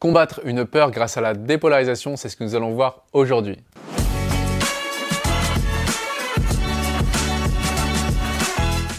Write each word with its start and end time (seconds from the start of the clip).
Combattre 0.00 0.42
une 0.44 0.64
peur 0.64 0.92
grâce 0.92 1.16
à 1.16 1.20
la 1.20 1.34
dépolarisation, 1.34 2.16
c'est 2.16 2.28
ce 2.28 2.36
que 2.36 2.44
nous 2.44 2.54
allons 2.54 2.70
voir 2.70 3.02
aujourd'hui. 3.12 3.58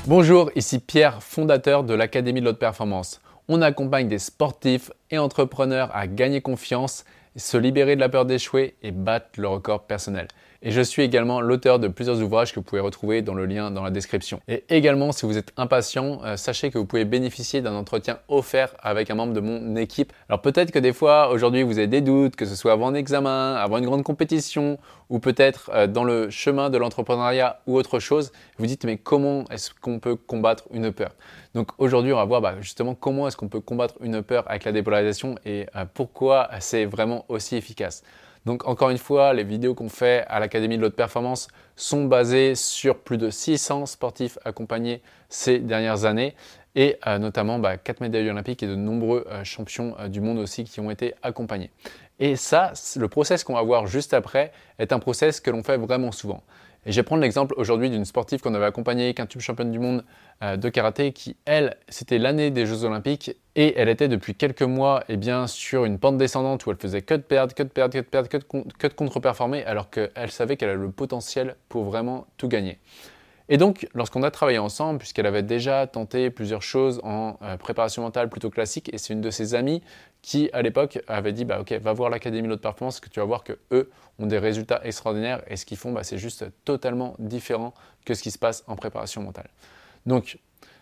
Bonjour, 0.08 0.52
ici 0.56 0.80
Pierre, 0.80 1.24
fondateur 1.24 1.86
de 1.86 1.94
l'Académie 1.94 2.42
de 2.42 2.46
l'Haute 2.48 2.60
Performance. 2.60 3.22
On 3.48 3.62
accompagne 3.62 4.10
des 4.10 4.20
sportifs 4.20 4.92
et 5.10 5.18
entrepreneurs 5.18 5.90
à 5.96 6.06
gagner 6.06 6.42
confiance, 6.42 7.06
se 7.38 7.56
libérer 7.56 7.96
de 7.96 8.02
la 8.02 8.10
peur 8.10 8.26
d'échouer 8.26 8.76
et 8.84 8.92
battre 8.92 9.40
le 9.40 9.48
record 9.48 9.84
personnel. 9.84 10.28
Et 10.62 10.72
je 10.72 10.82
suis 10.82 11.04
également 11.04 11.40
l'auteur 11.40 11.80
de 11.80 11.88
plusieurs 11.88 12.22
ouvrages 12.22 12.52
que 12.52 12.56
vous 12.60 12.66
pouvez 12.66 12.82
retrouver 12.82 13.22
dans 13.22 13.34
le 13.34 13.46
lien 13.46 13.72
dans 13.72 13.84
la 13.84 13.92
description. 13.92 14.42
Et 14.50 14.66
également, 14.70 15.14
si 15.14 15.26
vous 15.26 15.38
êtes 15.38 15.54
impatient, 15.56 16.20
euh, 16.26 16.36
sachez 16.36 16.70
que 16.70 16.78
vous 16.78 16.86
pouvez 16.86 17.06
bénéficier 17.06 17.62
d'un 17.62 17.76
entretien 17.76 18.20
offert 18.28 18.76
avec 18.82 19.10
un 19.10 19.16
membre 19.16 19.34
de 19.34 19.40
mon 19.40 19.78
équipe. 19.78 20.12
Alors 20.28 20.42
peut-être 20.42 20.72
que 20.72 20.80
des 20.80 20.92
fois, 20.92 21.30
aujourd'hui, 21.30 21.64
vous 21.64 21.78
avez 21.78 21.88
des 21.88 22.02
doutes, 22.02 22.36
que 22.36 22.46
ce 22.46 22.56
soit 22.56 22.74
avant 22.74 22.90
un 22.90 22.94
examen, 22.94 23.56
avant 23.56 23.78
une 23.78 23.86
grande 23.86 24.04
compétition, 24.04 24.78
ou 25.10 25.20
peut-être 25.20 25.72
euh, 25.74 25.88
dans 25.88 26.04
le 26.04 26.30
chemin 26.30 26.70
de 26.70 26.78
l'entrepreneuriat 26.78 27.62
ou 27.66 27.78
autre 27.78 28.00
chose. 28.00 28.34
Vous 28.58 28.66
dites, 28.66 28.84
mais 28.84 28.98
comment 28.98 29.46
est-ce 29.52 29.72
qu'on 29.80 30.00
peut 30.00 30.18
combattre 30.18 30.66
une 30.72 30.92
peur? 30.92 31.12
Donc 31.56 31.70
aujourd'hui, 31.78 32.12
on 32.12 32.18
va 32.18 32.26
voir 32.26 32.42
bah, 32.42 32.56
justement 32.60 32.96
comment 32.96 33.30
est-ce 33.30 33.38
qu'on 33.38 33.48
peut 33.48 33.62
combattre 33.62 33.96
une 34.02 34.22
peur 34.22 34.44
avec 34.48 34.66
la 34.66 34.74
dépolarisation 34.74 35.36
et 35.46 35.68
euh, 35.78 35.86
pourquoi 35.94 36.50
c'est 36.60 36.84
vraiment 36.84 37.24
aussi 37.30 37.56
efficace. 37.56 38.04
Donc 38.46 38.68
encore 38.68 38.90
une 38.90 38.98
fois, 38.98 39.34
les 39.34 39.44
vidéos 39.44 39.76
qu'on 39.76 39.90
fait 39.90 40.26
à 40.28 40.40
l'Académie 40.40 40.78
de 40.78 40.82
l'Haute 40.82 40.96
Performance 40.96 41.48
sont 41.76 42.06
basées 42.06 42.56
sur 42.56 43.00
plus 43.00 43.18
de 43.18 43.30
600 43.30 43.86
sportifs 43.86 44.38
accompagnés 44.46 45.02
ces 45.30 45.60
dernières 45.60 46.06
années 46.06 46.36
et 46.76 46.98
euh, 47.08 47.18
notamment 47.18 47.60
4 47.60 47.62
bah, 47.62 47.94
médailles 48.02 48.30
olympiques 48.30 48.64
et 48.64 48.68
de 48.68 48.76
nombreux 48.76 49.26
euh, 49.30 49.44
champions 49.44 49.96
euh, 50.00 50.08
du 50.08 50.22
monde 50.22 50.38
aussi 50.38 50.64
qui 50.64 50.80
ont 50.80 50.92
été 50.92 51.14
accompagnés. 51.24 51.72
Et 52.20 52.36
ça, 52.36 52.74
le 52.96 53.08
process 53.08 53.44
qu'on 53.44 53.56
va 53.56 53.62
voir 53.62 53.88
juste 53.88 54.14
après 54.14 54.52
est 54.78 54.92
un 54.94 55.00
process 55.00 55.40
que 55.40 55.52
l'on 55.52 55.64
fait 55.64 55.78
vraiment 55.78 56.12
souvent. 56.12 56.44
Et 56.86 56.92
je 56.92 56.96
vais 56.96 57.04
prendre 57.04 57.22
l'exemple 57.22 57.54
aujourd'hui 57.58 57.90
d'une 57.90 58.06
sportive 58.06 58.40
qu'on 58.40 58.54
avait 58.54 58.66
accompagnée, 58.66 59.14
tube 59.14 59.42
championne 59.42 59.72
du 59.72 59.80
monde 59.80 60.06
euh, 60.42 60.56
de 60.56 60.70
karaté, 60.70 61.12
qui, 61.12 61.36
elle, 61.46 61.76
c'était 61.90 62.18
l'année 62.18 62.52
des 62.52 62.66
Jeux 62.66 62.86
Olympiques 62.86 63.36
et 63.56 63.78
elle 63.78 63.90
était 63.90 64.08
depuis 64.08 64.34
quelques 64.34 64.62
mois 64.62 65.04
eh 65.10 65.18
bien, 65.18 65.48
sur 65.48 65.84
une 65.84 66.00
pente 66.00 66.18
descendante 66.18 66.66
où 66.66 66.72
elle 66.72 66.78
faisait 66.78 67.02
que 67.02 67.16
de 67.16 67.22
perdre, 67.22 67.54
que 67.54 67.64
de 67.64 67.68
perdre, 67.68 67.94
que 67.94 68.00
de 68.00 68.04
perdre, 68.04 68.30
que 68.30 68.88
de, 68.88 68.94
contre-performer, 68.94 69.66
alors 69.66 69.90
qu'elle 69.90 70.32
savait 70.32 70.56
qu'elle 70.56 70.70
avait 70.70 70.82
le 70.82 70.92
potentiel 70.92 71.56
pour 71.68 71.84
vraiment 71.84 72.28
tout 72.38 72.48
gagner. 72.48 72.80
Et 73.52 73.58
donc, 73.58 73.88
lorsqu'on 73.96 74.22
a 74.22 74.30
travaillé 74.30 74.60
ensemble, 74.60 75.00
puisqu'elle 75.00 75.26
avait 75.26 75.44
déjà 75.44 75.88
tenté 75.88 76.30
plusieurs 76.30 76.62
choses 76.62 77.02
en 77.04 77.38
euh, 77.42 77.58
préparation 77.58 78.04
mentale 78.04 78.30
plutôt 78.30 78.52
classique, 78.52 78.94
et 78.94 79.00
c'est 79.00 79.12
une 79.12 79.22
de 79.22 79.32
ses 79.32 79.56
amies 79.56 79.82
qui, 80.22 80.50
à 80.54 80.62
l'époque, 80.62 81.00
avait 81.08 81.34
dit 81.34 81.46
bah, 81.46 81.60
Ok, 81.62 81.72
va 81.74 81.94
voir 81.94 82.10
l'Académie 82.10 82.48
de 82.48 82.56
performance, 82.56 83.00
que 83.00 83.10
tu 83.10 83.20
vas 83.20 83.26
voir 83.26 83.44
que 83.44 83.54
eux 83.72 83.90
ont 84.20 84.26
des 84.26 84.38
résultats 84.38 84.82
extraordinaires, 84.84 85.42
et 85.48 85.56
ce 85.56 85.66
qu'ils 85.66 85.78
font, 85.78 85.92
bah, 85.92 86.04
c'est 86.04 86.18
juste 86.18 86.46
totalement 86.66 87.16
différent 87.20 87.74
que 88.06 88.14
ce 88.14 88.22
qui 88.22 88.32
se 88.32 88.40
passe 88.40 88.64
en 88.68 88.76
préparation 88.76 89.22
mentale. 89.22 89.50
Donc, 90.06 90.38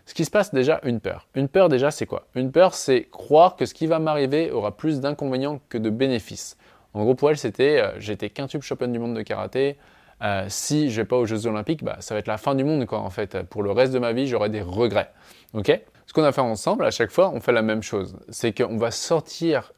ce 0.06 0.14
qui 0.14 0.24
se 0.24 0.32
passe 0.32 0.54
déjà, 0.54 0.80
une 0.84 1.02
peur. 1.02 1.28
Une 1.36 1.50
peur, 1.50 1.68
déjà, 1.68 1.92
c'est 1.92 2.06
quoi? 2.06 2.28
Une 2.34 2.52
peur, 2.52 2.74
c'est 2.74 3.10
croire 3.12 3.58
que 3.58 3.66
ce 3.66 3.74
qui 3.74 3.88
va 3.88 4.00
m'arriver 4.00 4.52
aura 4.52 4.76
plus 4.76 5.02
d'inconvénients 5.02 5.60
que 5.68 5.78
de 5.78 5.90
bénéfices. 5.90 6.58
En 6.94 7.04
gros, 7.04 7.14
pour 7.14 7.30
elle, 7.30 7.38
c'était 7.38 7.82
euh, 7.82 7.92
j'étais 8.00 8.30
quintuple 8.30 8.66
champion 8.66 8.88
du 8.88 9.00
monde 9.00 9.16
de 9.16 9.22
karaté, 9.22 9.78
euh, 10.23 10.46
si 10.50 10.90
je 10.90 11.02
vais 11.02 11.06
pas 11.06 11.18
aux 11.18 11.26
Jeux 11.26 11.46
Olympiques, 11.46 11.84
bah, 11.84 11.98
ça 12.00 12.14
va 12.14 12.20
être 12.20 12.28
la 12.28 12.38
fin 12.38 12.56
du 12.56 12.64
monde. 12.64 12.86
En 12.92 13.10
fait, 13.10 13.44
pour 13.44 13.64
le 13.64 13.72
reste 13.72 13.94
de 13.94 14.00
ma 14.00 14.14
vie, 14.14 14.28
j'aurai 14.28 14.50
des 14.50 14.62
regrets. 14.62 15.12
Ok? 15.54 15.80
Ce 16.06 16.14
qu'on 16.14 16.24
a 16.24 16.32
fait 16.32 16.42
ensemble, 16.42 16.86
à 16.86 16.92
chaque 16.92 17.12
fois, 17.12 17.32
on 17.34 17.42
fait 17.42 17.52
la 17.52 17.62
même 17.62 17.84
chose. 17.84 18.18
C'est 18.30 18.54
qu'on 18.54 18.78
va 18.78 18.92
sortir 18.92 19.74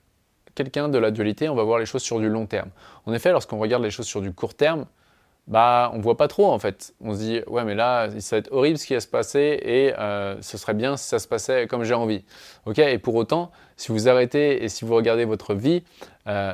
quelqu'un 0.56 0.90
de 0.90 0.98
la 0.98 1.12
dualité, 1.12 1.50
on 1.50 1.56
va 1.56 1.64
voir 1.64 1.80
les 1.80 1.86
choses 1.86 2.04
sur 2.04 2.20
du 2.20 2.30
long 2.30 2.46
terme. 2.46 2.70
En 3.06 3.14
effet, 3.14 3.31
lorsqu'on 3.31 3.59
regarde 3.59 3.84
les 3.84 3.92
choses 3.92 4.06
sur 4.06 4.22
du 4.22 4.34
court 4.34 4.54
terme, 4.54 4.86
bah, 5.48 5.90
on 5.96 6.00
voit 6.00 6.16
pas 6.16 6.28
trop 6.28 6.52
en 6.52 6.59
fait. 6.59 6.94
On 7.02 7.14
se 7.14 7.20
dit, 7.20 7.42
ouais, 7.48 7.64
mais 7.64 7.76
là, 7.76 8.08
ça 8.19 8.36
va 8.36 8.40
être 8.40 8.52
horrible 8.52 8.78
ce 8.78 8.86
qui 8.86 8.94
va 8.94 9.00
se 9.00 9.08
passer 9.08 9.59
et 9.63 9.94
euh, 9.97 10.40
ce 10.42 10.58
serait 10.58 10.75
bien 10.75 10.96
si 10.96 11.08
ça 11.08 11.18
se 11.18 11.28
passait 11.28 11.66
comme 11.66 11.84
j'ai 11.84 11.96
envie. 11.96 12.24
Ok? 12.66 12.78
Et 12.78 13.00
pour 13.00 13.16
autant, 13.16 13.52
si 13.75 13.92
vous 13.92 14.08
arrêtez 14.08 14.63
et 14.63 14.69
si 14.69 14.86
vous 14.86 14.94
regardez 14.94 15.25
votre 15.25 15.56
vie, 15.56 15.84
euh, 16.28 16.53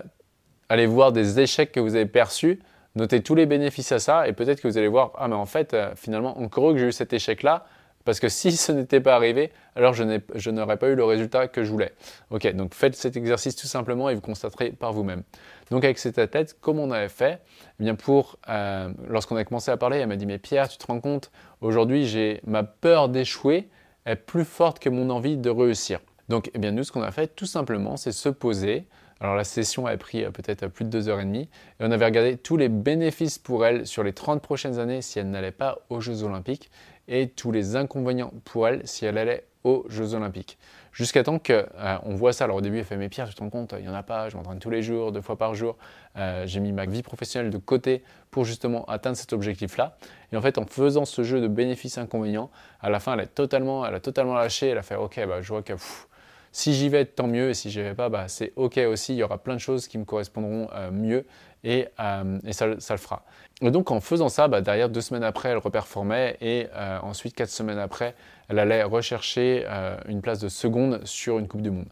allez 0.70 0.86
voir 0.86 1.12
des 1.12 1.40
échecs 1.42 1.74
que 1.74 1.82
vous 1.82 1.96
avez 1.96 2.06
perçus, 2.06 2.62
Notez 2.96 3.22
tous 3.22 3.36
les 3.36 3.46
bénéfices 3.46 3.92
à 3.92 4.00
ça 4.00 4.28
et 4.28 4.34
peut-être 4.34 4.62
que 4.62 4.68
vous 4.68 4.78
allez 4.78 4.88
voir, 4.88 5.12
ah 5.18 5.28
mais 5.28 5.36
en 5.36 5.46
fait, 5.46 5.74
euh, 5.74 5.92
finalement, 5.96 6.40
encore 6.40 6.66
heureux 6.66 6.74
que 6.74 6.80
j'ai 6.80 6.88
eu 6.88 6.92
cet 6.92 7.14
échec-là, 7.14 7.66
parce 8.06 8.20
que 8.20 8.30
si 8.30 8.52
ce 8.56 8.72
n'était 8.72 9.02
pas 9.02 9.16
arrivé, 9.16 9.52
alors 9.76 9.94
je 9.94 10.50
n'aurais 10.52 10.78
pas 10.78 10.90
eu 10.90 10.96
le 10.96 11.04
résultat 11.04 11.48
que 11.48 11.64
je 11.64 11.72
voulais. 11.72 11.92
Ok, 12.30 12.48
donc 12.54 12.76
faites 12.76 12.96
cet 12.96 13.18
exercice 13.18 13.56
tout 13.56 13.66
simplement 13.66 14.10
et 14.10 14.16
vous 14.16 14.22
constaterez 14.22 14.70
par 14.70 14.94
vous-même. 14.94 15.24
Donc 15.72 15.84
avec 15.84 15.98
cette 15.98 16.30
tête, 16.30 16.56
comme 16.62 16.80
on 16.80 16.92
avait 16.92 17.10
fait, 17.10 17.42
eh 17.80 17.84
bien 17.84 17.96
pour, 17.96 18.38
euh, 18.48 18.90
lorsqu'on 19.10 19.36
a 19.36 19.44
commencé 19.44 19.72
à 19.72 19.78
parler, 19.78 19.98
elle 19.98 20.08
m'a 20.08 20.18
dit, 20.18 20.28
mais 20.28 20.38
Pierre, 20.38 20.70
tu 20.70 20.78
te 20.78 20.86
rends 20.86 21.02
compte, 21.02 21.32
aujourd'hui, 21.62 22.06
j'ai 22.06 22.42
ma 22.46 22.64
peur 22.64 23.10
d'échouer 23.10 23.70
est 24.06 24.16
plus 24.16 24.46
forte 24.46 24.78
que 24.78 24.90
mon 24.90 25.10
envie 25.10 25.36
de 25.36 25.50
réussir. 25.50 26.00
Donc, 26.30 26.52
eh 26.54 26.60
bien, 26.60 26.72
nous, 26.72 26.84
ce 26.84 26.92
qu'on 26.92 27.02
a 27.02 27.12
fait, 27.12 27.28
tout 27.28 27.46
simplement, 27.46 27.98
c'est 27.98 28.12
se 28.12 28.30
poser, 28.30 28.88
alors 29.20 29.36
la 29.36 29.44
session 29.44 29.86
a 29.88 29.96
pris 29.98 30.24
euh, 30.24 30.32
peut-être 30.32 30.68
plus 30.68 30.86
de 30.86 30.90
deux 30.90 31.10
heures 31.10 31.20
et 31.20 31.26
demie 31.26 31.50
et 31.80 31.84
on 31.84 31.92
avait 31.92 32.06
regardé 32.06 32.38
tous 32.38 32.58
les 32.58 32.70
bénéfices 32.70 33.40
pour 33.40 33.66
elle 33.66 33.88
sur 33.88 34.04
les 34.04 34.14
30 34.14 34.42
prochaines 34.42 34.80
années 34.80 35.02
si 35.02 35.20
elle 35.20 35.30
n'allait 35.30 35.52
pas 35.52 35.80
aux 35.90 36.02
Jeux 36.02 36.24
Olympiques 36.24 36.70
et 37.08 37.30
tous 37.30 37.52
les 37.52 37.76
inconvénients 37.76 38.34
pour 38.44 38.68
elle 38.68 38.86
si 38.88 39.06
elle 39.06 39.18
allait 39.18 39.46
aux 39.66 39.84
Jeux 39.90 40.14
Olympiques. 40.14 40.58
Jusqu'à 40.92 41.24
temps 41.24 41.40
qu'on 41.40 41.54
euh, 41.54 41.98
voit 42.06 42.32
ça. 42.32 42.46
Alors 42.46 42.58
au 42.58 42.62
début, 42.62 42.78
elle 42.78 42.86
fait 42.86 42.96
mes 42.96 43.10
pierres, 43.10 43.28
tu 43.28 43.36
te 43.36 43.42
rends 43.42 43.50
compte, 43.50 43.74
il 43.78 43.82
n'y 43.82 43.90
en 43.90 43.94
a 43.94 44.04
pas, 44.04 44.30
je 44.30 44.38
m'entraîne 44.38 44.60
tous 44.60 44.70
les 44.70 44.82
jours, 44.82 45.12
deux 45.12 45.22
fois 45.22 45.38
par 45.38 45.56
jour. 45.56 45.76
Euh, 46.16 46.46
j'ai 46.46 46.62
mis 46.62 46.72
ma 46.72 46.86
vie 46.86 47.04
professionnelle 47.04 47.52
de 47.52 47.58
côté 47.58 48.04
pour 48.32 48.46
justement 48.46 48.86
atteindre 48.86 49.18
cet 49.18 49.34
objectif-là. 49.34 49.98
Et 50.32 50.38
en 50.38 50.42
fait, 50.42 50.58
en 50.58 50.66
faisant 50.66 51.04
ce 51.04 51.24
jeu 51.24 51.42
de 51.42 51.48
bénéfices-inconvénients, 51.48 52.50
à 52.80 52.90
la 52.90 53.02
fin, 53.02 53.14
elle, 53.14 53.22
est 53.22 53.36
totalement, 53.36 53.86
elle 53.86 53.96
a 53.96 54.00
totalement 54.00 54.36
lâché. 54.36 54.70
Elle 54.70 54.78
a 54.78 54.84
fait, 54.84 54.96
ok, 54.96 55.20
bah, 55.28 55.42
je 55.42 55.50
vois 55.50 55.64
que 55.64 55.74
si 56.56 56.74
j'y 56.74 56.88
vais, 56.88 57.04
tant 57.04 57.28
mieux. 57.28 57.50
Et 57.50 57.54
si 57.54 57.70
j'y 57.70 57.82
vais 57.82 57.94
pas, 57.94 58.08
bah, 58.08 58.30
c'est 58.30 58.54
OK 58.56 58.78
aussi. 58.78 59.14
Il 59.14 59.18
y 59.18 59.24
aura 59.24 59.38
plein 59.38 59.56
de 59.56 59.60
choses 59.60 59.90
qui 59.90 59.98
me 59.98 60.06
correspondront 60.06 60.70
euh, 60.74 60.90
mieux 60.90 61.26
et, 61.66 61.90
euh, 62.00 62.40
ça, 62.52 62.66
le 62.68 62.98
fera. 62.98 63.26
Et 63.62 63.72
donc, 63.72 63.92
en 63.92 64.00
faisant 64.00 64.30
ça, 64.30 64.48
bah, 64.48 64.62
derrière, 64.62 64.88
deux 64.88 65.02
semaines 65.02 65.26
après, 65.26 65.50
elle 65.50 65.58
reperformait 65.58 66.38
et 66.40 66.68
euh, 66.74 67.00
ensuite, 67.02 67.36
quatre 67.36 67.50
semaines 67.50 67.78
après, 67.78 68.16
elle 68.48 68.60
allait 68.60 68.84
rechercher 68.84 69.66
une 70.08 70.22
place 70.22 70.40
de 70.40 70.48
seconde 70.48 71.02
sur 71.04 71.40
une 71.40 71.48
Coupe 71.50 71.62
du 71.62 71.72
Monde. 71.72 71.88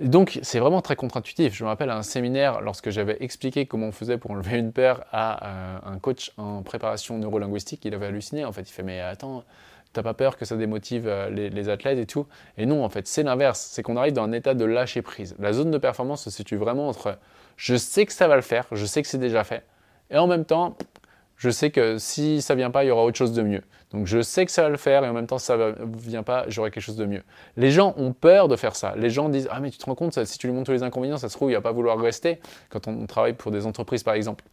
donc, 0.00 0.40
c'est 0.42 0.58
vraiment 0.58 0.82
très 0.82 0.96
contre-intuitif. 0.96 1.54
Je 1.54 1.62
me 1.62 1.68
rappelle 1.68 1.90
à 1.90 1.96
un 1.96 2.02
séminaire, 2.02 2.60
lorsque 2.60 2.90
j'avais 2.90 3.18
expliqué 3.20 3.66
comment 3.66 3.88
on 3.88 3.92
faisait 3.92 4.18
pour 4.18 4.32
enlever 4.32 4.58
une 4.58 4.72
paire 4.72 5.04
à 5.12 5.86
un 5.88 5.98
coach 5.98 6.32
en 6.38 6.62
préparation 6.62 7.18
neurolinguistique, 7.18 7.84
il 7.84 7.94
avait 7.94 8.06
halluciné. 8.06 8.44
En 8.44 8.52
fait, 8.52 8.62
il 8.62 8.72
fait 8.72 8.82
Mais 8.82 9.00
attends, 9.00 9.44
t'as 9.92 10.02
pas 10.02 10.14
peur 10.14 10.36
que 10.36 10.44
ça 10.44 10.56
démotive 10.56 11.06
euh, 11.06 11.28
les, 11.30 11.68
athlètes 11.68 11.98
et 11.98 12.06
tout. 12.06 12.26
Et 12.56 12.66
non, 12.66 12.84
en 12.84 12.88
fait, 12.88 13.06
c'est 13.06 13.22
l'inverse. 13.22 13.68
C'est 13.70 13.82
qu'on 13.82 13.96
arrive 13.96 14.12
dans 14.12 14.24
un 14.24 14.32
état 14.32 14.54
de 14.54 14.64
lâcher 14.64 15.02
prise. 15.02 15.36
La 15.38 15.52
zone 15.52 15.70
de 15.70 15.78
performance 15.78 16.24
se 16.24 16.30
situe 16.30 16.56
vraiment 16.56 16.88
entre 16.88 17.18
je 17.56 17.76
sais 17.76 18.06
que 18.06 18.12
ça 18.12 18.28
va 18.28 18.36
le 18.36 18.42
faire, 18.42 18.66
je 18.72 18.86
sais 18.86 19.02
que 19.02 19.08
c'est 19.08 19.18
déjà 19.18 19.44
fait, 19.44 19.64
et 20.10 20.16
en 20.16 20.26
même 20.26 20.44
temps, 20.44 20.76
je 21.36 21.50
sais 21.50 21.70
que 21.70 21.98
si 21.98 22.40
ça 22.40 22.54
vient 22.54 22.70
pas, 22.70 22.84
il 22.84 22.88
y 22.88 22.90
aura 22.90 23.04
autre 23.04 23.18
chose 23.18 23.32
de 23.32 23.42
mieux. 23.42 23.62
Donc 23.90 24.06
je 24.06 24.22
sais 24.22 24.46
que 24.46 24.52
ça 24.52 24.62
va 24.62 24.68
le 24.68 24.76
faire 24.76 25.04
et 25.04 25.08
en 25.08 25.12
même 25.12 25.26
temps, 25.26 25.38
si 25.38 25.46
ça 25.46 25.56
ne 25.56 25.74
vient 25.96 26.22
pas, 26.22 26.44
j'aurai 26.48 26.70
quelque 26.70 26.82
chose 26.82 26.96
de 26.96 27.04
mieux. 27.04 27.22
Les 27.56 27.70
gens 27.70 27.94
ont 27.98 28.12
peur 28.12 28.48
de 28.48 28.56
faire 28.56 28.74
ça. 28.74 28.94
Les 28.96 29.10
gens 29.10 29.28
disent 29.28 29.48
Ah, 29.50 29.60
mais 29.60 29.70
tu 29.70 29.78
te 29.78 29.84
rends 29.84 29.94
compte, 29.94 30.24
si 30.24 30.38
tu 30.38 30.46
lui 30.46 30.54
montres 30.54 30.66
tous 30.66 30.72
les 30.72 30.82
inconvénients, 30.82 31.18
ça 31.18 31.28
se 31.28 31.34
trouve, 31.34 31.50
il 31.50 31.54
va 31.54 31.60
pas 31.60 31.72
vouloir 31.72 31.98
rester. 31.98 32.40
Quand 32.70 32.88
on 32.88 33.06
travaille 33.06 33.34
pour 33.34 33.50
des 33.50 33.66
entreprises, 33.66 34.02
par 34.02 34.14
exemple. 34.14 34.44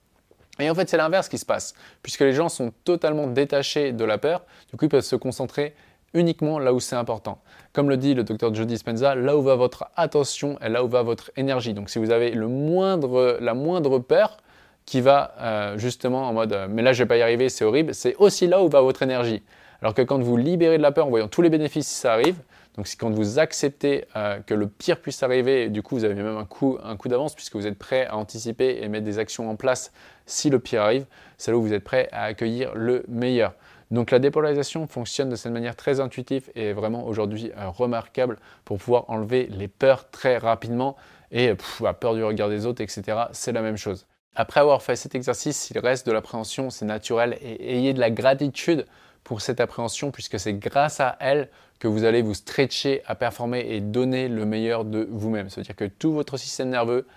Et 0.60 0.70
en 0.70 0.76
fait, 0.76 0.90
c'est 0.90 0.98
l'inverse 0.98 1.30
qui 1.30 1.38
se 1.38 1.46
passe, 1.46 1.74
puisque 2.04 2.22
les 2.22 2.34
gens 2.34 2.50
sont 2.50 2.74
totalement 2.84 3.28
détachés 3.28 3.92
de 3.94 4.04
la 4.04 4.18
peur, 4.18 4.44
du 4.70 4.78
coup, 4.78 4.86
ils 4.86 4.90
peuvent 4.90 5.02
se 5.02 5.16
concentrer 5.16 5.74
uniquement 6.14 6.60
là 6.60 6.74
où 6.74 6.80
c'est 6.80 6.96
important. 6.96 7.40
Comme 7.74 7.90
le 7.90 7.98
dit 7.98 8.14
le 8.14 8.24
docteur 8.24 8.54
Jody 8.54 8.78
Spenza, 8.78 9.16
là 9.16 9.38
où 9.38 9.42
va 9.42 9.56
votre 9.56 9.86
attention 9.96 10.58
et 10.62 10.70
là 10.70 10.84
où 10.84 10.88
va 10.88 11.04
votre 11.04 11.32
énergie. 11.38 11.74
Donc 11.74 11.90
si 11.90 12.00
vous 12.00 12.12
avez 12.12 12.32
le 12.32 12.48
moindre, 12.48 13.38
la 13.42 13.54
moindre 13.54 14.00
peur 14.00 14.38
qui 14.86 15.02
va 15.02 15.36
euh, 15.40 15.78
justement 15.78 16.28
en 16.28 16.34
mode 16.34 16.58
mais 16.70 16.82
là 16.82 16.94
je 16.94 17.04
vais 17.04 17.08
pas 17.08 17.18
y 17.18 17.22
arriver, 17.22 17.50
c'est 17.50 17.64
horrible, 17.64 17.94
c'est 17.94 18.16
aussi 18.16 18.48
là 18.48 18.64
où 18.64 18.70
va 18.70 18.82
votre 18.82 19.04
énergie. 19.04 19.44
Alors 19.82 19.94
que 19.94 20.02
quand 20.02 20.20
vous 20.20 20.36
libérez 20.36 20.78
de 20.78 20.82
la 20.82 20.92
peur 20.92 21.06
en 21.06 21.10
voyant 21.10 21.28
tous 21.28 21.42
les 21.42 21.50
bénéfices 21.50 21.88
ça 21.88 22.14
arrive, 22.14 22.38
donc 22.76 22.88
c'est 22.88 22.98
quand 22.98 23.10
vous 23.10 23.40
acceptez 23.40 24.06
euh, 24.16 24.40
que 24.40 24.54
le 24.54 24.68
pire 24.68 25.02
puisse 25.02 25.22
arriver, 25.24 25.70
du 25.70 25.82
coup 25.82 25.96
vous 25.96 26.06
avez 26.06 26.14
même 26.14 26.38
un 26.38 26.46
coup, 26.46 26.78
d'avance 27.06 27.36
puisque 27.36 27.56
vous 27.56 27.68
êtes 27.68 27.78
prêt 27.78 28.06
à 28.06 28.16
anticiper 28.16 28.80
et 28.82 28.88
mettre 28.88 29.06
des 29.06 29.20
actions 29.20 29.50
en 29.50 29.56
place 29.56 29.92
si 30.26 30.50
le 30.50 30.60
pire 30.60 30.84
arrive, 30.84 31.06
c'est 31.38 31.52
là 31.52 31.58
où 31.58 31.62
vous 31.62 31.74
êtes 31.74 31.84
prêt 31.84 32.08
à 32.12 32.24
accueillir 32.24 32.74
le 32.76 33.04
meilleur. 33.08 33.54
Donc 33.92 34.12
la 34.12 34.20
dépolarisation 34.20 34.88
fonctionne 34.88 35.30
de 35.30 35.36
cette 35.36 35.52
manière 35.52 35.76
très 35.76 36.00
intuitive 36.00 36.52
et 36.54 36.68
est 36.68 36.74
vraiment 36.74 37.08
aujourd'hui 37.08 37.52
euh, 37.58 37.70
remarquable 37.70 38.38
pour 38.64 38.78
pouvoir 38.78 39.10
enlever 39.10 39.48
les 39.48 39.68
peurs 39.68 40.10
très 40.12 40.38
rapidement 40.38 40.96
et 41.32 41.54
la 41.82 41.94
peur 41.94 42.16
du 42.16 42.24
regard 42.24 42.50
des 42.50 42.66
autres, 42.66 42.82
etc. 42.82 43.18
C'est 43.32 43.52
la 43.52 43.62
même 43.62 43.78
chose. 43.78 44.06
Après 44.36 44.60
avoir 44.60 44.82
fait 44.82 44.96
cet 44.96 45.16
exercice, 45.16 45.58
s'il 45.58 45.80
reste 45.80 46.06
de 46.08 46.12
l'appréhension, 46.12 46.70
c'est 46.70 46.86
naturel 46.86 47.38
et 47.42 47.78
ayez 47.78 47.94
de 47.94 48.00
la 48.00 48.12
gratitude 48.12 48.86
pour 49.24 49.42
cette 49.42 49.60
appréhension 49.60 50.12
puisque 50.12 50.40
c'est 50.40 50.54
grâce 50.54 51.00
à 51.00 51.18
elle 51.20 51.50
que 51.80 51.88
vous 51.88 52.04
allez 52.04 52.22
vous 52.22 52.34
stretcher 52.34 53.02
à 53.06 53.16
performer 53.16 53.66
et 53.70 53.80
donner 53.80 54.28
le 54.28 54.46
meilleur 54.46 54.86
de 54.86 55.08
vous-même. 55.10 55.50
C'est-à-dire 55.50 55.76
que 55.76 55.86
tout 55.86 56.14
votre 56.14 56.38
système 56.38 56.70
nerveux 56.70 57.08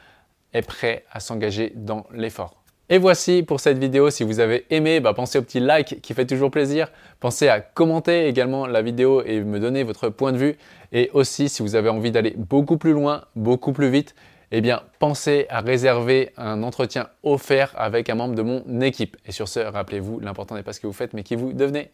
est 0.53 0.63
prêt 0.63 1.05
à 1.11 1.21
s'engager 1.21 1.73
dans 1.75 2.07
l'effort. 2.13 2.63
Et 2.89 2.99
voici 2.99 3.43
pour 3.43 3.59
cette 3.59 3.79
vidéo. 3.79 4.11
Si 4.11 4.23
vous 4.23 4.39
avez 4.39 4.67
aimé, 4.69 5.01
bah, 5.01 5.15
pensez 5.15 5.39
au 5.39 5.43
petit 5.43 5.61
like 5.61 6.01
qui 6.03 6.13
fait 6.13 6.27
toujours 6.27 6.51
plaisir. 6.51 6.93
Pensez 7.21 7.49
à 7.49 7.61
commenter 7.61 8.27
également 8.27 8.67
la 8.67 8.83
vidéo 8.83 9.23
et 9.25 9.41
me 9.41 9.59
donner 9.59 9.83
votre 9.83 10.11
point 10.11 10.33
de 10.33 10.37
vue. 10.37 10.57
Et 10.93 11.09
aussi, 11.15 11.49
si 11.49 11.63
vous 11.63 11.75
avez 11.75 11.89
envie 11.89 12.11
d'aller 12.11 12.35
beaucoup 12.37 12.77
plus 12.77 12.93
loin, 12.93 13.25
beaucoup 13.35 13.73
plus 13.73 13.89
vite, 13.89 14.15
eh 14.55 14.61
bien, 14.61 14.83
pensez 14.99 15.47
à 15.49 15.61
réserver 15.61 16.31
un 16.37 16.63
entretien 16.63 17.09
offert 17.23 17.73
avec 17.75 18.11
un 18.11 18.15
membre 18.15 18.35
de 18.35 18.43
mon 18.43 18.81
équipe. 18.83 19.17
Et 19.25 19.33
sur 19.33 19.49
ce, 19.49 19.61
rappelez-vous, 19.61 20.21
l'important 20.21 20.55
n'est 20.55 20.63
pas 20.63 20.75
ce 20.75 20.81
que 20.81 20.87
vous 20.87 20.93
faites, 20.93 21.15
mais 21.15 21.23
qui 21.23 21.37
vous 21.37 21.55
devenez. 21.55 21.91